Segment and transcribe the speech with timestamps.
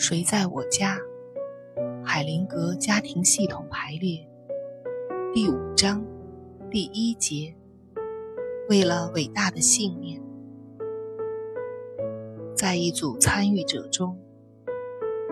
[0.00, 0.96] 谁在我家？
[2.02, 4.26] 海灵格家庭系统排列
[5.30, 6.02] 第五章
[6.70, 7.54] 第一节。
[8.70, 10.18] 为了伟大的信念，
[12.56, 14.18] 在一组参与者中，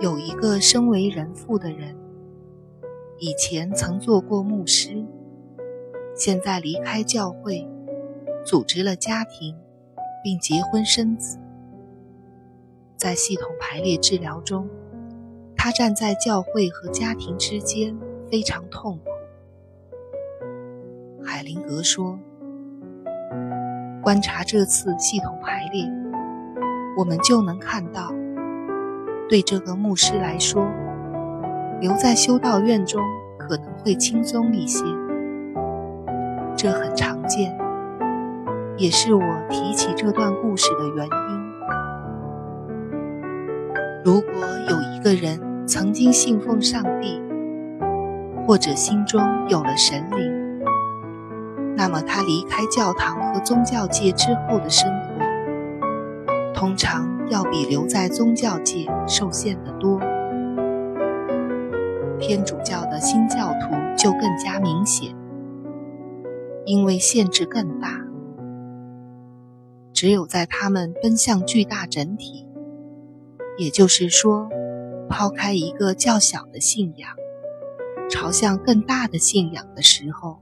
[0.00, 1.96] 有一个身为人父的人，
[3.20, 5.06] 以前曾做过牧师，
[6.16, 7.64] 现在离开教会，
[8.44, 9.56] 组织了家庭，
[10.24, 11.38] 并结婚生子。
[12.96, 14.70] 在系统排列治疗中，
[15.54, 17.94] 他站在教会和家庭之间，
[18.30, 19.10] 非常痛苦。
[21.22, 22.18] 海灵格说
[24.02, 25.84] ：“观察这次系统排列，
[26.96, 28.10] 我们就能看到，
[29.28, 30.66] 对这个牧师来说，
[31.80, 33.02] 留在修道院中
[33.38, 34.82] 可能会轻松一些。
[36.56, 37.54] 这很常见，
[38.78, 41.10] 也是我提起这段故事的原因。”
[44.06, 44.30] 如果
[44.70, 47.20] 有一个人曾经信奉上帝，
[48.46, 50.62] 或者心中有了神灵，
[51.76, 59.98] 那么他离开教堂和宗教界之后的生活，通常要比留在宗教界受限得多。
[62.20, 65.16] 天主教的新教徒就更加明显，
[66.64, 67.88] 因为限制更大，
[69.92, 72.44] 只有在他们奔向巨大整体。
[73.58, 74.50] 也就是说，
[75.08, 77.08] 抛开一个较小的信仰，
[78.10, 80.40] 朝向更大的信仰的时候，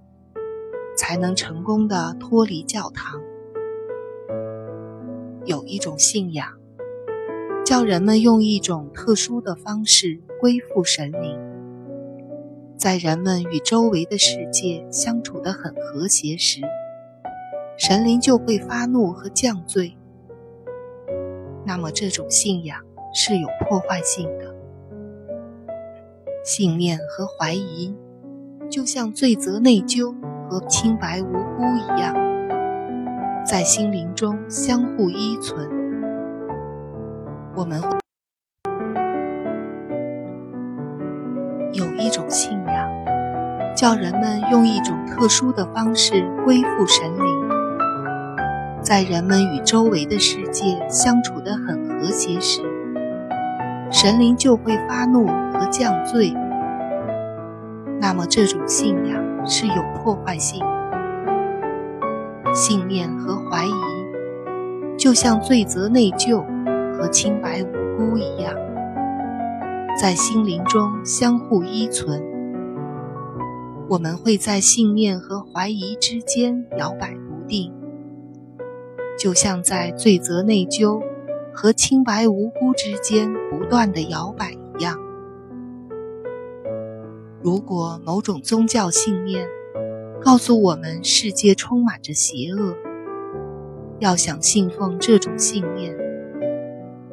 [0.96, 3.20] 才能成功的脱离教堂。
[5.44, 6.58] 有一种信仰，
[7.64, 11.38] 叫人们用一种特殊的方式归附神灵，
[12.76, 16.62] 在人们与周围的世界相处得很和谐时，
[17.76, 19.96] 神灵就会发怒和降罪。
[21.64, 22.80] 那么这种信仰。
[23.16, 24.52] 是有破坏性的，
[26.44, 27.94] 信念和怀疑，
[28.68, 30.12] 就像罪责、内疚
[30.50, 32.12] 和清白无辜一样，
[33.46, 35.70] 在心灵中相互依存。
[37.54, 37.80] 我们
[41.72, 42.90] 有一种信仰，
[43.76, 47.48] 叫人们用一种特殊的方式归附神灵，
[48.82, 52.73] 在人们与周围的世界相处得很和谐时。
[53.94, 56.34] 神灵就会发怒和降罪，
[58.00, 60.66] 那么这种信仰是有破坏性的。
[62.52, 63.70] 信念和怀疑，
[64.98, 66.44] 就像罪责、内疚
[66.98, 68.52] 和清白无辜一样，
[69.96, 72.20] 在心灵中相互依存。
[73.88, 77.72] 我们会在信念和怀疑之间摇摆不定，
[79.16, 81.00] 就像在罪责、内疚。
[81.54, 84.98] 和清白无辜之间不断的摇摆一样。
[87.42, 89.46] 如果某种宗教信念
[90.20, 92.74] 告诉我们世界充满着邪恶，
[94.00, 95.94] 要想信奉这种信念，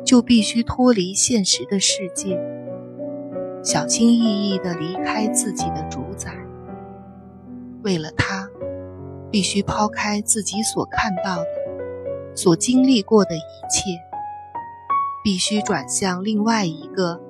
[0.03, 2.39] 就必须脱离现实的世界，
[3.61, 6.33] 小心翼翼地离开自己的主宰。
[7.83, 8.49] 为了他，
[9.29, 11.45] 必须抛开自己所看到的、
[12.35, 14.10] 所经历过的一切。
[15.23, 17.21] 必须转向另外一个，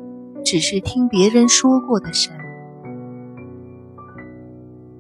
[0.43, 2.33] 只是听别人说过的神。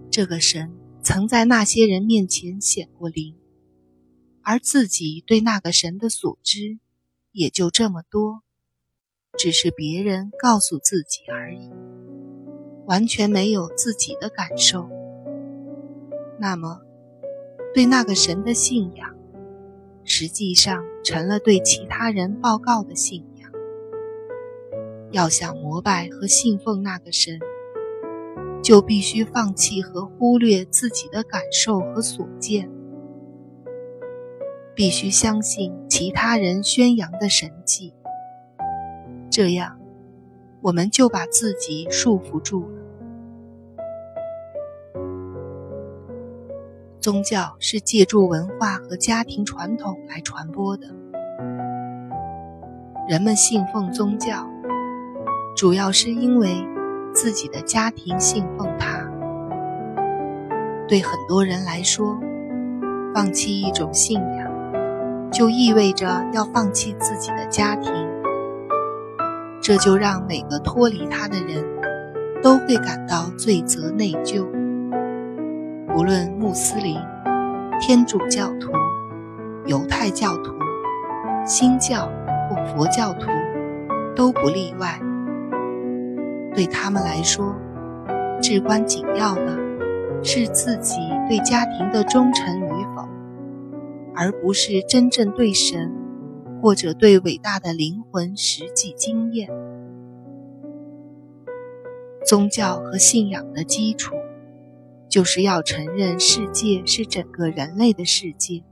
[0.09, 3.35] 这个神曾在那些人面前显过灵，
[4.43, 6.79] 而自己对那个神的所知
[7.31, 8.43] 也就这么多，
[9.37, 11.71] 只是别人告诉自己而已，
[12.85, 14.89] 完全没有自己的感受。
[16.37, 16.81] 那么，
[17.73, 19.15] 对那个神的信仰。
[20.03, 23.51] 实际上成了对其他人报告的信仰。
[25.11, 27.39] 要想膜拜和信奉那个神，
[28.63, 32.69] 就必须放弃和忽略自己的感受和所见，
[34.73, 37.93] 必须相信其他人宣扬的神迹。
[39.29, 39.79] 这样，
[40.61, 42.80] 我们就把自己束缚住了。
[47.01, 50.85] 宗教是借助文化和家庭传统来传播的。
[53.09, 54.47] 人们信奉宗教，
[55.57, 56.63] 主要是因为
[57.11, 59.03] 自己的家庭信奉它。
[60.87, 62.19] 对很多人来说，
[63.15, 67.91] 放弃一种信仰，就意味着要放弃自己的家庭。
[69.59, 71.65] 这就让每个脱离他的人
[72.43, 74.45] 都会感到罪责内疚。
[75.93, 76.97] 无论穆斯林、
[77.79, 78.71] 天主教徒、
[79.65, 80.53] 犹太教徒、
[81.45, 82.09] 新教
[82.49, 83.27] 或佛教徒，
[84.15, 84.99] 都不例外。
[86.55, 87.55] 对他们来说，
[88.41, 89.57] 至关紧要的
[90.23, 90.97] 是自己
[91.27, 93.07] 对家庭的忠诚与否，
[94.15, 95.91] 而不是真正对神
[96.61, 99.49] 或者对伟大的灵魂实际经验。
[102.25, 104.15] 宗教和信仰的基础，
[105.11, 108.63] 就是要承认世界是整个人类的世界，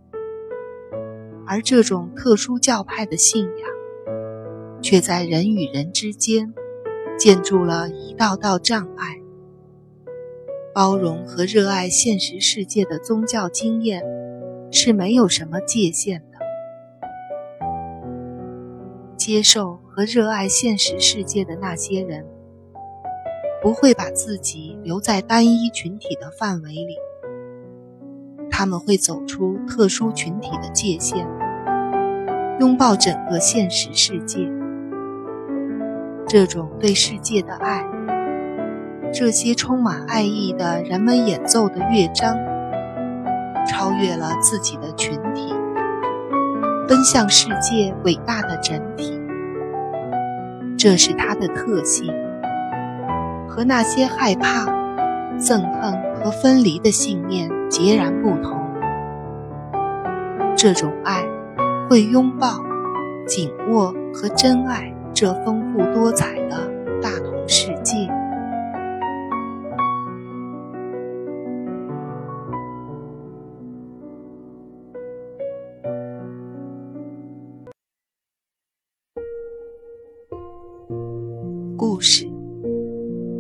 [1.46, 6.54] 而这种特殊教派的信仰，却在人与人之间
[7.18, 9.18] 建筑了一道道障碍。
[10.74, 14.02] 包容和热爱现实世界的宗教经验，
[14.72, 16.38] 是没有什么界限的。
[19.18, 22.26] 接受和热爱现实世界的那些人。
[23.62, 26.96] 不会把自己留在单一群体的范围里，
[28.50, 31.28] 他们会走出特殊群体的界限，
[32.62, 34.50] 拥抱整个现实世界。
[36.26, 37.86] 这种对世界的爱，
[39.12, 42.38] 这些充满爱意的人们演奏的乐章，
[43.68, 45.54] 超越了自己的群体，
[46.88, 49.20] 奔向世界伟大的整体。
[50.78, 52.14] 这是它的特性。
[53.60, 54.66] 和那些害怕、
[55.38, 58.58] 憎恨和分离的信念截然不同。
[60.56, 61.26] 这种爱
[61.90, 62.64] 会拥抱、
[63.28, 66.69] 紧握和珍爱这丰富多彩的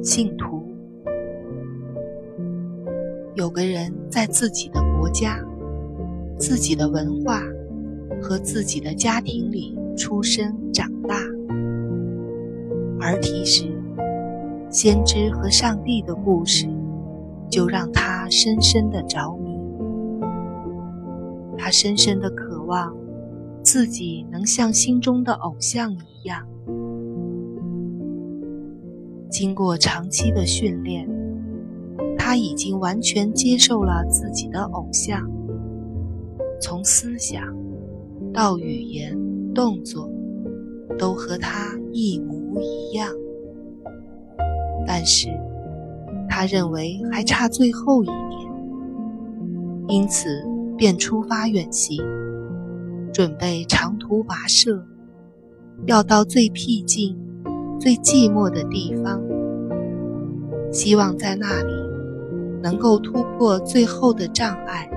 [0.01, 0.63] 信徒，
[3.35, 5.43] 有个人在自己的国家、
[6.37, 7.41] 自己的文化
[8.21, 11.15] 和自己的家庭里出生长大。
[13.01, 13.65] 儿提时，
[14.69, 16.67] 先知和上帝的故事
[17.49, 19.49] 就让他深深的着迷。
[21.57, 22.95] 他深深的渴望
[23.61, 26.47] 自己能像心中的偶像一样。
[29.39, 31.07] 经过长期的训练，
[32.17, 35.31] 他已经完全接受了自己的偶像，
[36.59, 37.41] 从思想
[38.33, 39.17] 到语言、
[39.55, 40.11] 动作，
[40.97, 43.09] 都和他一模一样。
[44.85, 45.29] 但是，
[46.27, 48.51] 他认为还差最后一点，
[49.87, 50.27] 因此
[50.75, 52.03] 便出发远行，
[53.13, 54.85] 准备长途跋涉，
[55.85, 57.17] 要到最僻静。
[57.81, 59.21] 最寂寞的地方，
[60.71, 61.73] 希望在那里
[62.61, 64.89] 能够突破最后的障碍。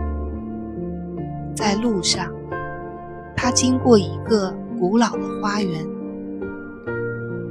[1.55, 2.33] 在路上，
[3.37, 5.87] 他经过一个古老的花园，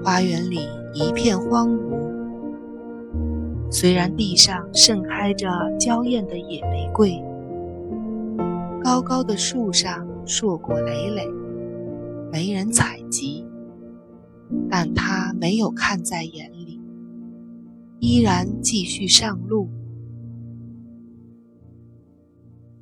[0.04, 0.60] 花园里
[0.94, 2.02] 一片荒芜。
[3.70, 5.48] 虽然地上盛开着
[5.80, 7.24] 娇艳的野玫瑰，
[8.84, 11.26] 高高的树上硕果累累，
[12.32, 13.48] 没人采集。
[14.70, 16.81] 但他没有看在眼里，
[18.02, 19.70] 依然继续上路。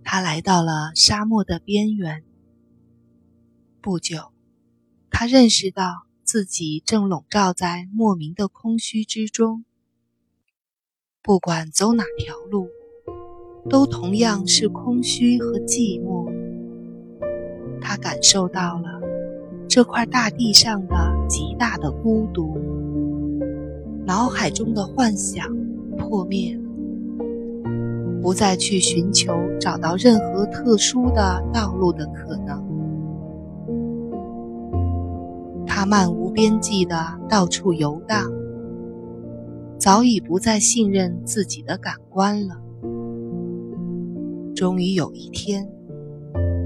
[0.01, 2.23] 他来到了沙漠的边缘。
[3.81, 4.31] 不久，
[5.09, 9.65] 他认识到自己正笼罩在莫名的空虚之中。
[11.21, 12.69] 不管走哪条路，
[13.69, 16.31] 都同样是空虚和寂寞。
[17.81, 19.01] 他感受到了。
[19.67, 20.95] 这块大地上的
[21.27, 22.57] 极大的孤独，
[24.09, 25.45] 脑海中的幻想
[25.95, 26.63] 破灭了，
[28.23, 32.59] 不再去寻求找到任何特殊的道路的可能。
[35.67, 36.97] 他漫无边际的
[37.29, 38.31] 到处游荡，
[39.77, 42.55] 早已不再信任自己的感官了。
[44.55, 45.69] 终于有一天，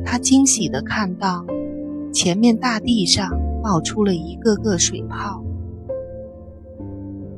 [0.05, 1.45] 他惊喜的看到。
[2.13, 5.43] 前面大地上冒出了一个个水泡，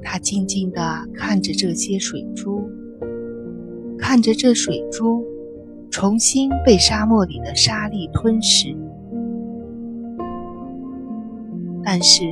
[0.06, 2.70] 他静静地看着这些水珠，
[3.98, 5.26] 看着这水珠
[5.90, 8.74] 重新被沙漠里的沙粒吞噬。
[11.84, 12.24] 但是，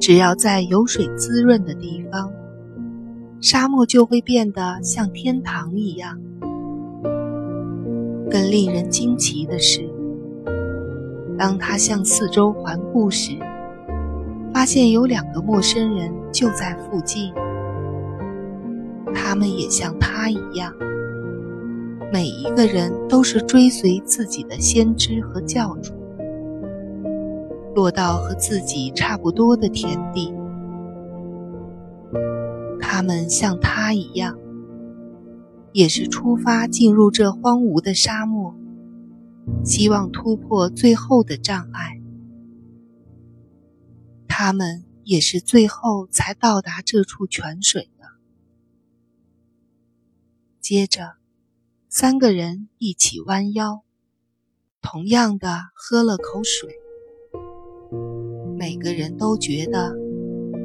[0.00, 2.32] 只要在有水滋润的地方，
[3.40, 6.20] 沙漠就会变得像天堂一样。
[8.28, 9.88] 更令人惊奇的是。
[11.38, 13.32] 当他向四周环顾时，
[14.60, 17.32] 发现有两个陌生人就在附近。
[19.14, 20.70] 他们也像他一样，
[22.12, 25.94] 每一个人都是追随自己的先知和教主。
[27.74, 30.30] 落到和自己差不多的田地。
[32.78, 34.36] 他们像他一样，
[35.72, 38.54] 也是出发进入这荒芜的沙漠，
[39.64, 41.99] 希望突破最后的障碍。
[44.42, 48.06] 他们也是最后才到达这处泉水的。
[50.62, 51.16] 接着，
[51.90, 53.82] 三个人一起弯腰，
[54.80, 56.74] 同样的喝了口水。
[58.56, 59.94] 每个人都觉得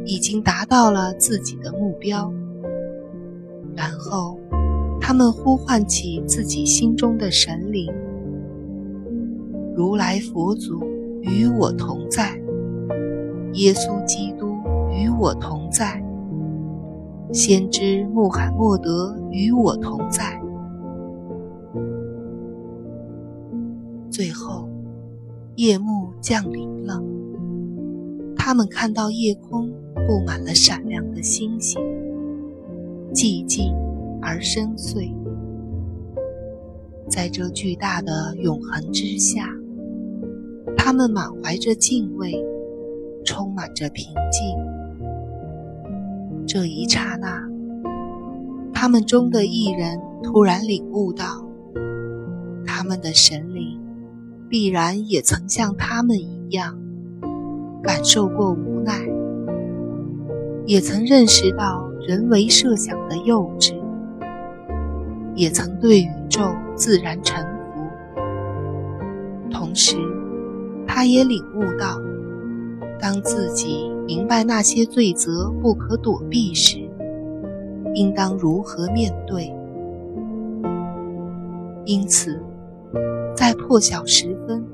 [0.05, 2.32] 已经达到了自己的目标，
[3.75, 4.39] 然后
[5.01, 7.91] 他们呼唤起自己心中的神灵
[9.75, 10.82] ：“如来佛祖
[11.24, 12.41] 与我同在，
[13.56, 14.56] 耶稣基督
[14.92, 16.04] 与我同在，
[17.34, 20.40] 先知穆罕默德与我同在。”
[24.12, 24.70] 最后，
[25.56, 27.02] 夜幕降临了。
[28.38, 29.70] 他们看到夜空
[30.08, 31.82] 布满了闪亮的星星，
[33.14, 33.74] 寂静
[34.22, 35.12] 而深邃。
[37.10, 39.50] 在这巨大的永恒之下，
[40.78, 42.34] 他们满怀着敬畏，
[43.25, 44.55] 充满着平静。
[46.48, 47.44] 这一刹那，
[48.72, 51.25] 他们中的一人突然领悟到，
[52.65, 53.82] 他们的神灵
[54.48, 56.79] 必然也曾像他们一样。
[57.84, 58.94] 感受过无奈，
[60.65, 63.75] 也曾认识到人为设想的幼稚，
[65.36, 66.41] 也曾对宇宙
[66.75, 67.51] 自然臣服。
[69.51, 69.98] 同时，
[70.88, 72.00] 他也领悟到，
[73.00, 76.90] 当自己明白那些罪责不可躲避时，
[77.94, 79.54] 应当如何面对。
[81.86, 82.42] 因此，
[83.36, 84.66] 在破晓时分，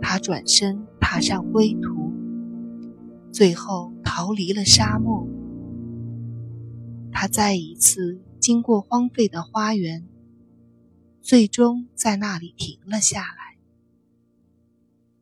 [0.00, 2.12] 他转身踏上归途。
[3.30, 5.26] 最后逃离了沙漠，
[7.12, 10.06] 他再一次经过荒废的花园，
[11.20, 13.58] 最终在那里停了下来。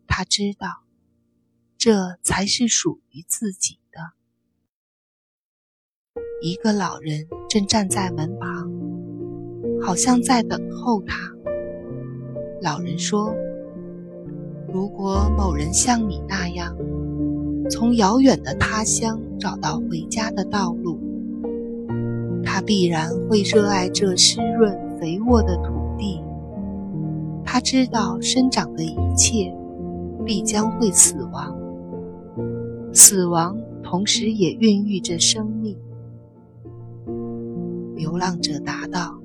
[0.07, 0.82] 他知道，
[1.85, 3.99] 这才是属于自己的。
[6.41, 8.71] 一个老人正站在门旁，
[9.83, 11.17] 好像在等候他。
[12.61, 13.35] 老人说
[14.73, 16.77] ：“如果某人像你那样。”
[17.69, 21.01] 从遥远的他乡找到回家的道路，
[22.45, 26.23] 他必然会热爱这湿润肥沃的土地。
[27.45, 29.53] 他知道生长的一切
[30.25, 31.59] 必将会死亡，
[32.93, 35.77] 死亡同时也孕育着生命。
[37.97, 39.19] 流浪者答道：“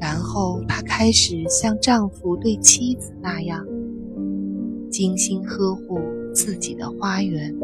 [0.00, 3.66] 然后，她开始像丈夫对妻子那样，
[4.90, 5.98] 精心呵护
[6.32, 7.54] 自己的花园。